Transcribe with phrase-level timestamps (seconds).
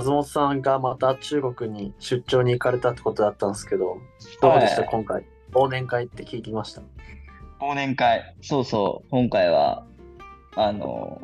[0.00, 3.98] 松本さんがまた中国に出張に行かれたってことだったんですけど、
[4.40, 4.88] どうでした、はい。
[4.90, 5.26] 今回？
[5.52, 6.80] 忘年会って聞きました？
[7.60, 9.84] 忘年会、そうそう、今回は、
[10.56, 11.20] あの、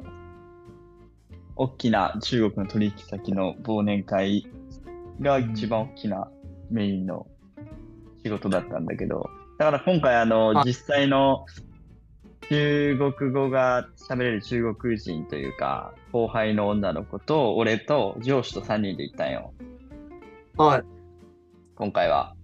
[1.57, 4.47] 大きな中国の取引先の忘年会
[5.23, 6.29] が一番大きな
[6.71, 7.27] メインの
[8.23, 10.65] 仕事だったんだけど、だから今回、あの、はい。
[10.67, 11.47] 実際の
[12.49, 19.53] 中国語が喋れる中国人というか、後輩の女の子と、俺と上司と3人で行ったんよ。
[20.57, 20.85] はい。
[21.75, 22.35] 今回は。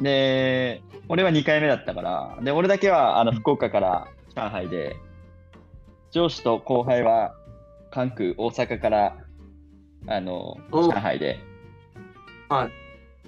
[0.00, 4.96] で、俺は2回目だったから、で、俺だけはあの福岡から上海で、
[6.12, 7.34] 上司と後輩は
[7.90, 9.16] 関空、大阪から、
[10.06, 11.38] あの、お上海で。
[12.48, 12.68] は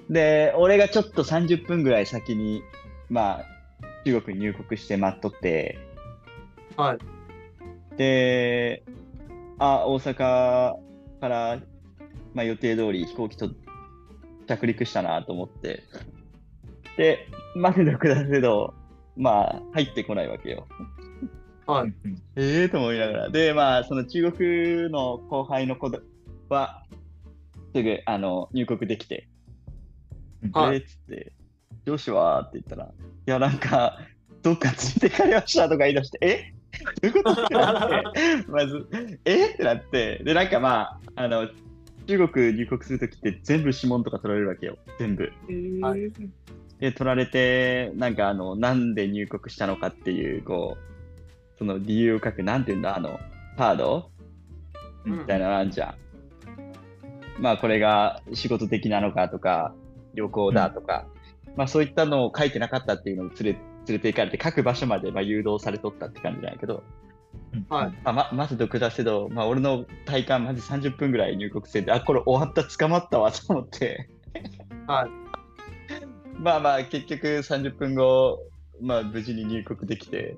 [0.08, 0.12] い。
[0.12, 2.62] で、俺がちょっと30分ぐらい先に、
[3.10, 3.51] まあ、
[4.04, 5.78] 中国に入国して待っとって、
[6.76, 6.98] はい。
[7.96, 8.84] で、
[9.58, 10.76] あ、大阪か
[11.22, 11.60] ら、
[12.34, 13.50] まあ、予定通り飛行機と
[14.46, 15.82] 着陸したなと思って、
[16.96, 18.74] で、待てど暮らせど、
[19.16, 20.66] まあ、入ってこないわけよ。
[21.66, 21.92] はい。
[22.36, 23.30] ええと思いながら。
[23.30, 25.90] で、まあ、その中国の後輩の子
[26.48, 26.84] は、
[27.74, 29.28] すぐ、あの、入国できて、
[30.52, 31.32] はいえーっつって、
[31.86, 32.90] 上司はって言ったら、い
[33.26, 33.98] や、なんか、
[34.42, 36.52] どっか連れてかれましたとか言い出して、え？
[37.02, 37.44] どういうこと？
[37.44, 38.88] ってなって、 まず、
[39.24, 39.50] え？
[39.50, 41.48] ってなって、で、なんかまあ、あの、
[42.06, 45.32] 中国入国するときって全部指紋とか取られるわけよ、全部。
[45.80, 46.12] はい。
[46.80, 53.20] で、取られて、なんかあの、なんで入国したのかっていう、こう、その理由を書く、なんていうんだ、あの、
[53.56, 54.10] カード？
[55.04, 57.42] みたいなのあんじゃん。
[57.42, 59.74] まあ、これが仕事的なのかとか、
[60.14, 61.06] 旅行だとか、
[61.56, 66.82] まあ、そういったのを書いてなかったっていうのを連れ連れて行かれて、各場所までまあ誘導されとったって感じなんやけど、
[67.68, 67.90] はい。
[68.04, 74.08] まあ、ままず毒出せど、まあ、俺の体感、まず30分ぐらい入国してて、あ、これ終わった、捕まったわと思って、
[74.86, 75.10] はい。
[76.38, 78.38] まあまあ、結局30分後、
[78.80, 80.36] まあ、無事に入国できて、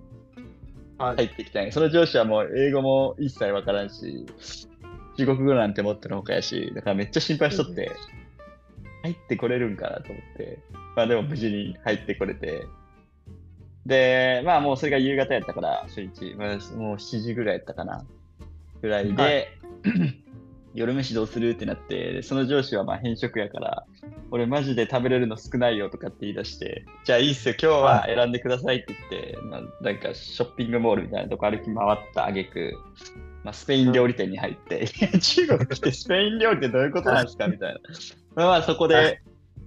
[0.98, 1.16] はい。
[1.16, 4.26] 入ってきたんやその上司はもう英語も一切わからんし、
[5.16, 7.90] 中国語なんて持ってるほかやし、だからめっちゃ心配しとって、
[9.04, 10.58] 入ってこれるんかなと思って、
[10.96, 12.66] まあでも無事に入ってこれて、
[13.84, 18.06] で、まあもうそれが夕方やったから、初日、まあ、もう7時ぐらいやったかな、
[18.80, 19.22] ぐらいで、
[19.84, 19.90] は
[20.72, 23.86] 夜飯どうするってなって、その上司はまあ偏食やから、
[24.30, 32.72] 俺マジで食べれるの少ないよとかって言い出して、じゃあいいっすよ、今日は選んでくださいって言って、まあ、なんかショッピングモールみたいなとこ歩き回った挙句、
[33.44, 34.88] まあ、スペイン料理店に入って、
[35.20, 37.80] 中国来てスペイン料理ってどういうことなんですかみたいな。
[38.34, 39.22] まあまあそこはで、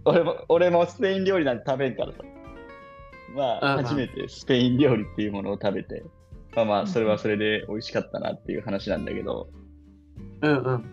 [0.05, 2.19] 俺も俺もスペイン料理なんて食べんからさ。
[3.35, 6.03] まあうんうん初めてスペイン料理っていうものを食べて、
[6.55, 9.49] まあまあそれはそれで美味しかったなっていう話なんだけど、
[10.41, 10.85] うんうん。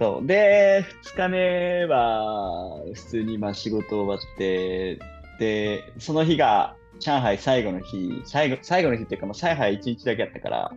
[0.00, 0.26] そう。
[0.26, 4.98] で、2日目は、普通にまあ仕事終わって、
[5.38, 10.72] で、その日が上海最後の日、最後最後の日っていうか、まあ、上海1日だけやったから、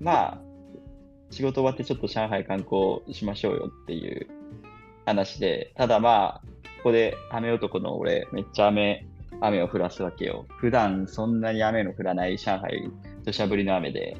[0.00, 0.38] まあ、
[1.30, 4.26] 仕事終わってちょっと上海観光しましょうよっていう
[5.06, 6.48] 話で、ただまあ、
[6.78, 9.06] ここで雨男の俺、めっちゃ雨、
[9.40, 10.46] 雨を降らすわけよ。
[10.58, 12.90] 普段そんなに雨の降らない上海、
[13.24, 14.16] 土砂降りの雨で、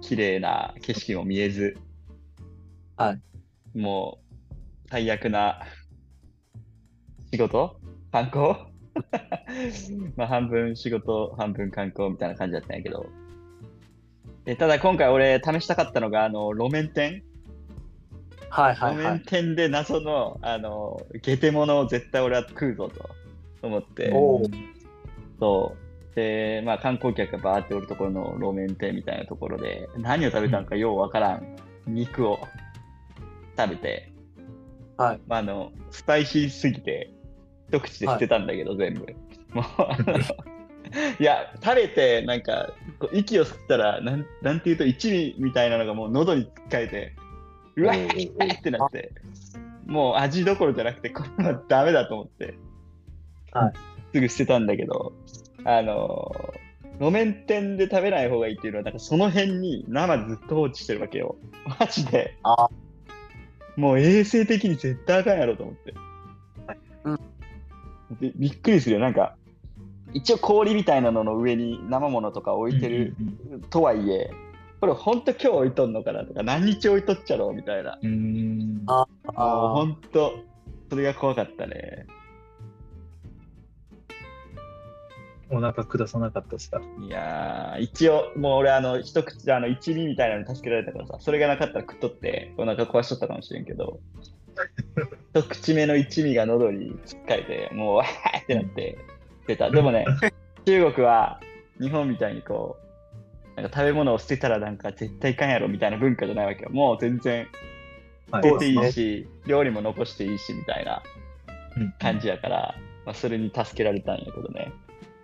[0.00, 1.76] 綺麗な景色も見えず、
[2.96, 3.78] はい。
[3.78, 5.60] もう、最悪な
[7.32, 7.78] 仕事？
[8.10, 8.68] 観光？
[10.16, 13.06] まあ、半分仕事、半分観光みたいな感じだったんやけど。
[14.46, 17.22] えただ今回俺試したかったのが、あの、路面店
[18.50, 19.20] はいはい路面はい。
[19.20, 23.10] 店で謎の、あの、ゲテモノを絶対俺は食うぞと
[23.62, 24.10] 思って。
[25.38, 25.76] そ
[26.12, 26.16] う。
[26.16, 32.38] で、まあ観光客がバーっておるところの路面店みたいなところで、何を食べたのかようわからん肉を
[33.56, 34.12] 食べて、
[34.96, 35.20] はい。
[35.28, 37.12] まあ、あの、スパイシーすぎて、
[37.68, 39.06] 一口で捨てたんだけど、全部。
[39.52, 39.64] もう、
[41.22, 42.72] いや、食べて、なんか、
[43.12, 47.14] 息を吸ったら、なんなんていうと、一味みたいなのがもう喉につっかえて、
[47.78, 49.12] うわっってなって、
[49.86, 52.58] もう味どころじゃなくて、これはダメだと思って、
[53.52, 53.72] はい
[54.12, 55.12] すぐ捨てたんだけど、
[55.64, 56.54] あの、
[56.98, 61.36] 路面店で食べない方がいいっていうのは、なんかその辺に生ずっと放置してるわけよ。
[61.78, 62.36] マジで。
[62.42, 62.68] あ
[63.76, 65.94] もう衛生的に絶対あかんやろと思って。
[67.04, 67.18] うん
[68.20, 69.00] でびっくりするよ。
[69.00, 69.36] なんか、
[70.14, 73.14] 一応氷みたいなのの上に生ものとか置いてる
[73.68, 74.30] とはいえ、
[74.80, 77.98] これ本当今日置いとんのかなとか、何日置いとっちゃろうみたいな。
[78.00, 78.82] うん。
[78.86, 80.32] ああー本当、
[80.90, 82.06] それが怖かったね。
[85.50, 86.80] お腹下さなかったですか？
[87.00, 93.98] いやー、一応、もう俺、あの、一口であの一味みたいなのに助けられたからさ、それがなかったら食っとって、お腹壊しとったかもしれんけど、
[95.34, 98.98] 一口目の一味が喉につっかえて、もう、わーってなって
[99.46, 99.70] 出た。
[99.70, 100.04] でもね、
[100.66, 101.40] 中国は
[101.80, 102.87] 日本みたいにこう、
[103.60, 106.70] なんか食べ物を捨てたらなんか絶対いかんやろみたいな文化じゃないわけよ。
[106.70, 107.48] もう全然
[108.30, 111.02] はい捨てていいし、料理も残していいしみたいな
[111.76, 112.74] うん感じやから、
[113.04, 114.72] まあ、それに助けられたんやけどね。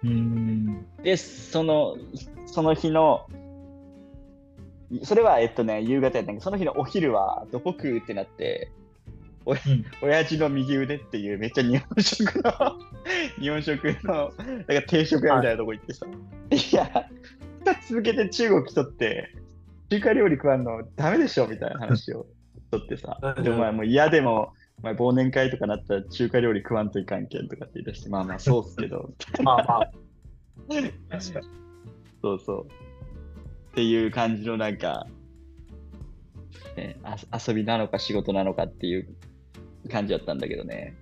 [0.04, 0.86] うん。
[1.02, 1.96] で、その、
[2.46, 3.26] その日の、
[5.02, 8.70] それは、えっとね、夕方やったんやけど、その日のお昼はどこ食うってなって、
[9.46, 9.58] おうん
[10.00, 12.52] 親父の右腕っていうめっちゃ日本食の、
[13.38, 14.32] 日本食の、
[14.66, 16.06] なんか定食屋みたいなとこ行ってさ、
[16.50, 17.08] いや、
[17.88, 19.30] 続けて中国来とって、
[19.90, 22.26] 中華料理食わんのダメでしょみたいな話を
[22.70, 29.90] とってさう、んでお前もう嫌でも、お前忘年会とかなったら中華料理食わんといかんけんとかって言い出して、まあまあそうっすけど、 まあまあ、
[31.10, 31.46] 確かに。
[32.22, 32.66] そうそう。
[32.66, 35.06] っていう感じのなんか、
[36.76, 39.08] ね、あ遊びなのか仕事なのかっていう
[39.90, 40.94] 感じだったんだけどね。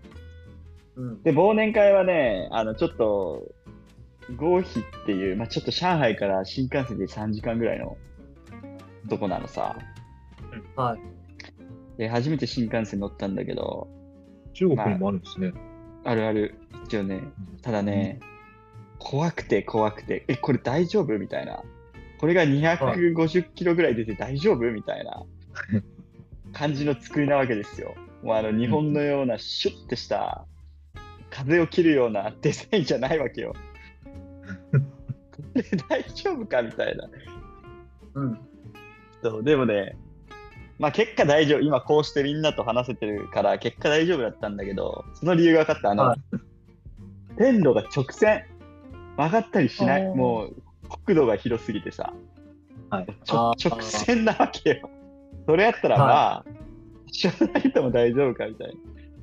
[0.96, 1.22] うん。
[1.22, 3.46] で、忘年会はね、あの、ちょっと、
[4.36, 7.96] 合肥っていう、まあ、ちょっと上海から新幹線で3時間ぐらいの
[9.08, 9.76] とこなのさ。
[10.76, 11.00] はい。
[11.98, 13.88] で、初めて新幹線乗ったんだけど、
[14.54, 15.52] 中国にもあるんですね。
[16.04, 16.54] あるある、
[16.84, 17.20] 一応ね、
[17.62, 18.20] ただね、
[18.98, 21.18] 怖くて怖くて、え、これ大丈夫？
[21.18, 21.62] みたいな。
[22.18, 24.70] これが250キロぐらい出て大丈夫？
[24.70, 25.24] みたいな
[26.52, 27.94] 感じの作りなわけですよ。
[28.22, 30.46] もうあの日本のようなシュッてした
[31.30, 33.54] 風を切るようなデザインじゃないわけよ。
[35.88, 37.08] 大丈夫かみたいな。
[38.14, 38.38] うん。
[39.22, 39.96] そうでもね、
[40.78, 41.60] まあ結果大丈夫。
[41.60, 45.90] 今こうしてみんなと話せてるから結果大丈夫だったんだけど、その理由が分かった。
[45.90, 46.16] あの、は
[47.38, 48.44] 線路が直線。
[49.16, 50.04] 曲がったりしない。
[50.04, 50.54] もう
[51.04, 52.12] 国土が広すぎてさ、
[52.90, 53.06] はい。
[53.30, 54.90] 直線なわけよ。
[55.46, 56.44] それやったらまあ、
[57.06, 58.68] 一緒ないとも大丈夫かみたい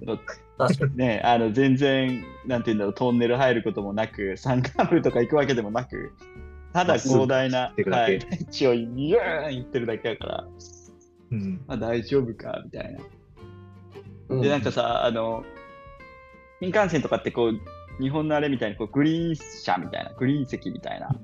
[0.02, 0.20] な。
[0.60, 0.98] 確かに。
[0.98, 6.12] ね、あの全然、なんていうんだろう、トンネル入ることもなく、山間部とか行くわけでもなく、
[6.74, 8.20] ただ広大な、はい、
[8.52, 10.48] 地をビューン行ってるだけだから、
[11.32, 11.62] うん。
[11.66, 13.00] まあ大丈夫かみたいな。
[14.30, 15.44] うんで、なんかさ、あの、
[16.60, 17.60] 新幹線とかってこう、
[18.02, 21.16] 日本のあれみたいにこうグリーン車みたいな、グリーン席みたいな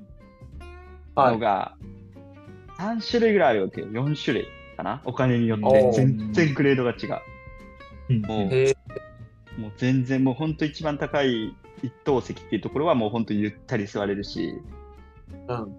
[1.14, 1.34] はい。
[1.34, 1.76] のが、
[2.78, 3.86] 3種類ぐらいあるわけよ。
[3.88, 5.02] 4種類かな？
[5.04, 7.20] お金によって全然グレードが違う。
[8.10, 8.75] うんもう
[9.56, 14.60] もう全然もう本当一番高い一等席っていうところはもう本当ゆったり座れるし、
[15.48, 15.76] うん。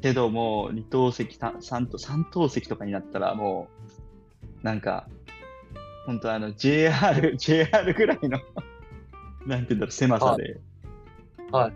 [0.00, 3.68] けどもう二等席、さ三等三等席とかになったらも
[4.62, 5.08] う、なんか、
[6.06, 8.40] 本当あの JR、JR ぐらいの、
[9.46, 10.60] なんていうんだろう、狭さで。
[11.50, 11.72] はい。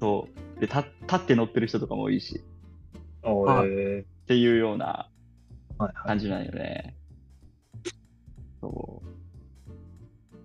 [0.00, 0.60] そう。
[0.60, 2.42] で、た立って乗ってる人とかも多いし、
[3.22, 5.08] おはいーっていうような
[5.78, 6.06] はいはい。
[6.08, 6.96] 感じなんよね。
[8.60, 9.11] そう。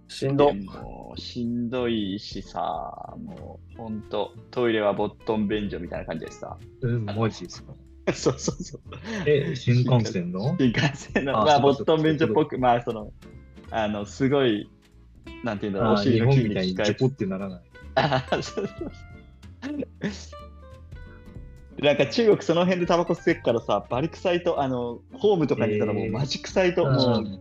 [0.07, 0.48] しんど。
[0.48, 6.57] でもうしんどいしさ、もうほんと、トイレはボットン便所みたいな感じでさ。
[6.81, 7.74] うん、マジですか？
[8.13, 8.81] そうそうそう。
[9.25, 10.56] え、新幹線の？
[10.57, 13.12] 新幹線の、まあ、ボットン便所っぽく、まあ、その、
[13.69, 14.69] あの、すごい、
[15.44, 17.62] なんていうんだろう、お尻の筋本みたいに肉使えジョポってならない。
[17.95, 18.92] あーそうそう
[20.12, 27.40] そうなんか中国その辺でタバコ吸えっからさ、バリ臭いと、あの、ホームとかにいたらもうえーマジ臭いと、もう、うん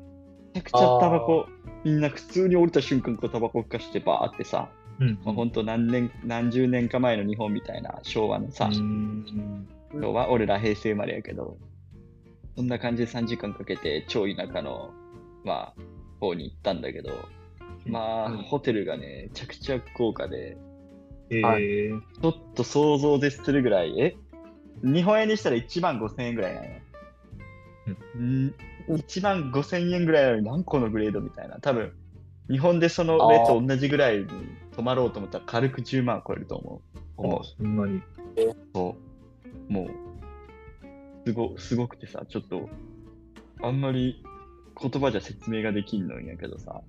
[0.54, 1.46] めちゃくちゃタバコ、
[1.86, 5.20] みんな普通に降りた瞬間こうタバコふかしてバーってさ、うん。
[5.24, 9.68] まあ、ほんと何年、何十年か前の日本みたいな昭和のさ、うん。
[9.92, 11.56] 昭和、俺ら平成生まれやけど、
[12.56, 14.90] そんな感じで3時間かけて超田舎の、
[15.44, 15.74] まあ、
[16.18, 17.12] 方に行ったんだけど、
[17.86, 18.38] まあ、うん。
[18.38, 20.56] ホテルがね、めちゃくちゃ豪華で、
[21.30, 24.16] えはー、ちょっと想像でするぐらい、え？
[24.82, 26.72] 日本円にしたら1万5千円ぐらいなのよ。
[28.16, 28.54] うん、
[28.88, 31.58] 1万5千円ぐらいなのに何個のグレードみたいな。
[31.60, 31.92] 多分、
[32.48, 34.26] 日本でその上と同じぐらいに
[34.72, 36.98] 泊まろうと思ったら軽く10万超えると思う。
[37.16, 38.02] 思うあ、そんなに。
[38.74, 38.96] そ
[39.68, 39.72] う。
[39.72, 39.90] もう、
[41.26, 42.68] すご、すごくてさ、ちょっと、
[43.62, 44.22] あんまり
[44.80, 46.82] 言葉じゃ説明ができんのんやけどさ。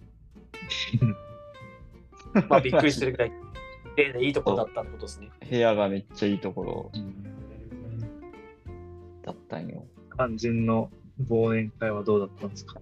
[2.50, 3.32] まあ、びっくりするぐらい、
[3.96, 5.32] 綺麗でいいところだったってことですね。
[5.50, 6.92] 部屋がめっちゃいいところ
[9.24, 9.86] だったんよ。
[10.16, 10.92] 肝心の
[11.29, 12.79] 忘年会はどうだったんですか？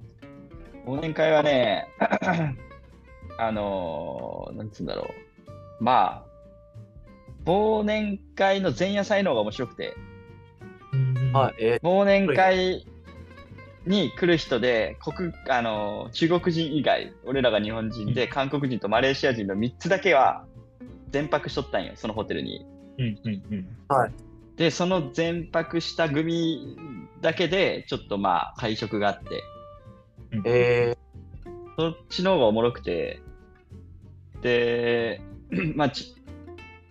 [0.86, 1.88] 忘年会はね、
[3.40, 5.10] あのーなんつうんだろ
[5.80, 5.84] う。
[5.84, 9.96] まあ、忘年会の前夜祭の方が面白くて、
[11.34, 11.56] はい。
[11.60, 12.86] え忘年会
[13.86, 20.46] に来る人で、国、あのー中国人以外、俺らが日本人で、韓国人とマレーシア人の3つだけは、
[21.12, 22.66] 全泊しとったんよ、そのホテルに。
[22.98, 23.68] うんうんうん。
[24.56, 26.78] で、その全泊した組
[27.22, 29.44] だけで、ちょっとまあ会食があって、
[30.32, 30.44] うん。
[30.46, 30.96] え
[31.78, 33.22] そっちの方がおもろくて、
[34.42, 35.22] で、
[35.76, 36.16] まあ、ち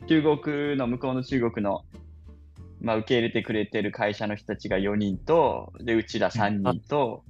[0.07, 1.85] 中国の、向こうの中国の、
[2.81, 7.25] まあ、受け入れてくれてる会社の人たちが4人と、で、うちら3人と、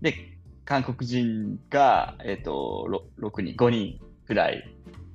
[0.00, 4.64] で、韓国人が、えっ、と、ろ6人、5人くらい。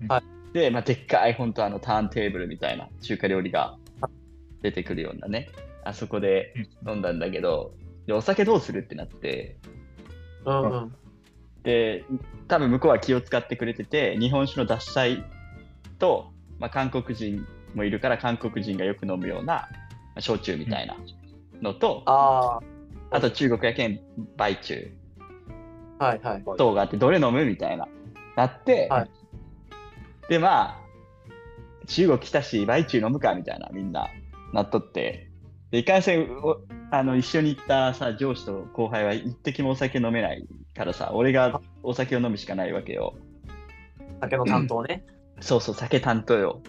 [0.07, 0.53] はい。
[0.53, 3.77] で、まあ、でっかい、本当あの、ターンテーブルみたいな中華料理が
[4.61, 5.49] 出てくるようなね、
[5.83, 6.53] あそこで
[6.87, 7.73] 飲んだんだけど、
[8.07, 10.95] でお酒どうするってなって、ー、うんうん。
[11.63, 12.05] で、
[12.47, 15.23] 多分向こうは気を使ってくれてて、日本酒の獺祭
[15.99, 17.45] と、まあ、韓国人
[17.75, 19.69] もいるから、韓国人がよく飲むような、ま
[20.17, 20.97] あ焼酎みたいな
[21.61, 22.59] のと、あ
[23.11, 23.99] あと中国やけん、
[24.37, 24.91] 売酎
[25.99, 26.43] あ、はいはい。
[26.57, 27.87] 等があって、どれ飲むみたいな、
[28.35, 29.09] なって、はい。
[30.29, 30.81] で、まあ、
[31.87, 34.09] 中国来たし、売酎飲むかみたいな、みんな、
[34.53, 35.30] なっとって、
[35.71, 36.57] でいかんせんお
[36.91, 43.15] あの一緒に行ったさ上司と後輩は一滴もお酒飲めないからさ、俺がお酒を飲むしかないわけよ。
[44.19, 45.05] 酒の担当ね。
[45.39, 46.61] そうそう、酒担当よ。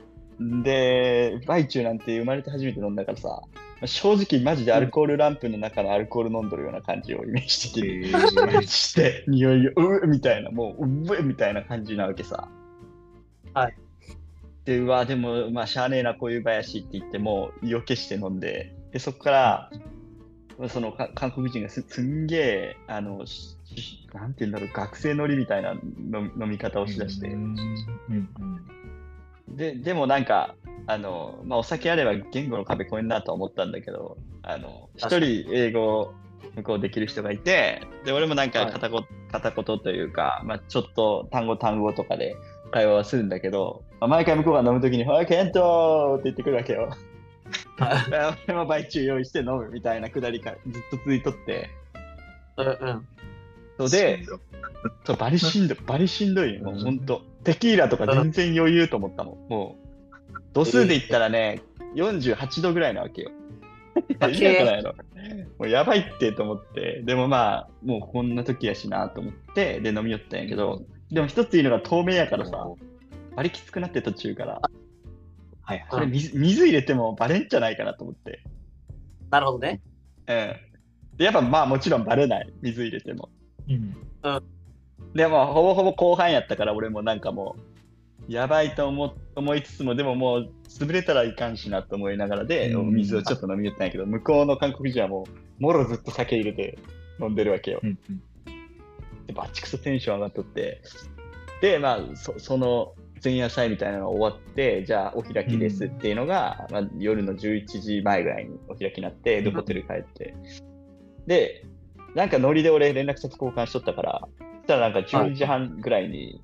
[0.62, 3.42] で、バイチューなんて生まれて初めて飲んだからさ、
[3.84, 12.48] 正直マジでアルコールランプの中のアルコール飲んどるような感じをイメージ的にえして、匂いを、ううみたいな、もう、ううみたいな感じなわけさ。
[13.54, 13.76] はい。
[14.64, 19.70] で、うわ、でも、まあ、しゃあねえな、こういう林って言って、もう、意を決して飲んで、で、そこから、
[20.68, 23.24] そのか韓国人がすすんげえ、あの、
[24.12, 25.80] なんて言うんだろう、学生乗りみたいな飲
[26.36, 27.28] み飲み方をしだして。
[27.28, 27.56] うん
[28.10, 28.72] うん
[29.56, 30.54] ででもなんか
[30.86, 36.12] あの、まあ、お酒あれば言語の壁越えんなとは思ったんだけどあの一人英語
[36.56, 42.36] 向こうできる人がいてで俺もなんかはい片言,、片言というか、まあ、ちょっと単語単語とかで
[42.70, 46.90] 会話はするんだけど、まあ、毎回向こうが飲むときに「はいケント!」って言ってくるわけよ。
[48.48, 51.70] 俺も売中用意して飲むみたいなくだりがずっと続いとって。
[52.56, 53.06] うんうん。
[53.78, 53.90] そう。
[53.90, 54.24] で
[55.04, 57.22] そうバリしんどい、バリしんどいよ、もうほんと。
[57.44, 59.48] テキーラとか全然余裕と思ったもん。
[59.48, 61.62] もう、度数で言ったらね、
[61.94, 63.30] 48度ぐらいなわけよ。
[65.58, 72.66] もうやばいってと思って、でもまあ、もうこんな時やしなと思って、で飲み寄ったんやけど、でも一ついいのが透明やからさ、
[73.36, 74.60] バリきつくなって途中から、
[75.62, 78.42] はいこれ水水入れてもバレんじゃないかなと思って。
[79.30, 79.80] なるほどね。
[80.26, 81.16] うん。
[81.16, 83.30] でやっぱまあもちろんバレない、水入れても。
[83.68, 83.96] うん
[85.14, 87.56] でも、ほぼほぼ後半やったから、俺もなんかも
[88.28, 96.78] う、やばいと思思いつつも、でももう、潰れたらいかんしなと思いながらで、うんお水をちょっと飲み寄ったんやけど、向こうの韓国人はもう、もろずっと酒入れて
[97.20, 97.80] 飲んでるわけよ。
[97.82, 98.22] うんうん
[99.26, 100.80] で、バチクソテンション上がっとって、
[101.60, 110.34] で、まあ、そその前夜祭みたいなのが終わって、じゃあお開きですっていうのが、まあ、夜の11時前ぐらいにお開きになって、で、ホテル帰って。
[111.26, 111.64] で、
[112.14, 116.42] なんかノリで俺連絡先交換しとったから、そしたらなんか12時半ぐらいに、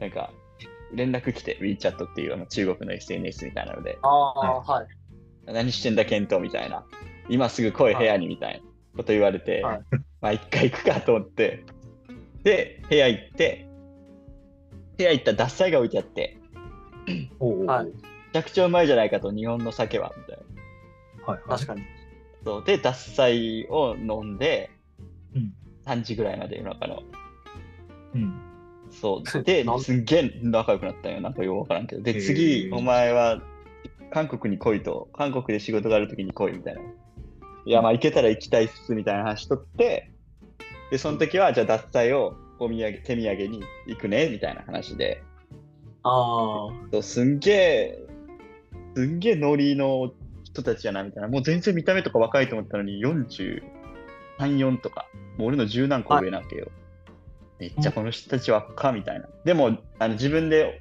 [0.00, 0.30] なんか
[0.92, 4.86] 連絡来て、WeChat っていうあの中国の SNS みたいなので、ああ、はい。
[5.46, 6.84] 何してんだ、ケントみたいな。
[7.28, 8.60] 今すぐ来い、部屋にみたいな
[8.96, 9.80] こと言われて、はい
[10.20, 11.64] まあ一回行くかと思って、
[12.42, 13.67] で、部屋行って、
[14.98, 16.36] 部屋行ったら獺祭が置いてあって、
[17.66, 20.38] はいめちゃくちゃうまいじゃないかと、日本の酒は、みたい
[21.24, 21.32] な。
[21.32, 21.82] はいはい確かに。
[22.44, 24.70] そうで、獺祭を飲んで、
[25.34, 25.54] うん
[25.86, 27.02] 3時ぐらいまで夜中の。
[28.14, 28.40] うん
[28.90, 29.42] そう。
[29.42, 31.20] ですんげえ仲良くなったんよ。
[31.20, 32.02] なんかよくわからんけど。
[32.02, 33.40] で、次、お前は
[34.10, 36.80] 韓国に来いと、韓国で仕事があるときに来いみたいな。
[37.64, 40.10] いや、まあ行けたら行きたいっすみたいな話しとって、
[40.90, 45.22] で、その時は、じゃあ脱祭をお土産、手土産に行くねみたいな話で、
[46.02, 47.98] あそうすんげえ、
[48.94, 50.12] すんげえノリの
[50.44, 51.28] 人たちやなみたいな。
[51.28, 53.62] もう全然見た目とか若いと思ったのに、43、
[54.38, 56.68] 4とか、もう俺の十何個上なわけよ。
[57.58, 59.28] めっちゃこの人たち若みたいな。
[59.44, 60.80] でも、あの自分で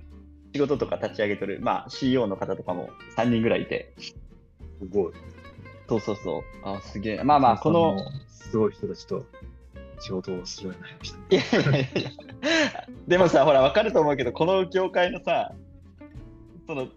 [0.53, 4.15] 仕事とか立ち上げとる、まあ CEO の方とかも3人ぐらいいて、す
[4.89, 5.13] ごい。
[5.89, 6.41] そうそうそう。
[6.63, 7.23] あ、すげえ。
[7.23, 9.25] まあまあ、この、すごい人たちと
[9.99, 11.17] 仕事をするようになりました。
[11.17, 12.11] いやいやいやいや
[13.07, 15.53] でもさ、ほら、わかると思うけど、この業界のさ、
[16.67, 16.87] その、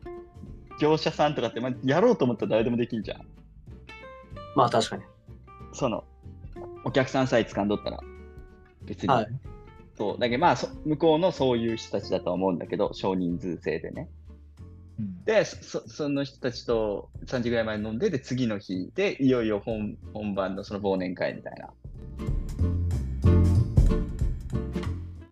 [0.80, 3.20] 業者さんとかって、まあ、やろうと思ったら誰でもできんじゃん。
[3.20, 3.24] あ、
[4.56, 5.02] まあ確かに。
[5.72, 6.04] その、
[6.84, 8.00] お客さんさえ掴んどったら、
[8.82, 9.08] 別に。
[9.08, 9.26] はい。
[9.96, 10.18] そう。
[10.18, 14.08] だけど、まあそ、向こうのそういう人たちだとは思うんだけど、少人数制でね。
[14.98, 21.70] うんで、そその人たちと3時ぐらいまで飲んで、で、次の日で、いよいよ本本番のその忘年会みたいな